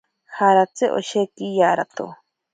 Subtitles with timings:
[0.35, 2.05] Jaratsi osheki yarato.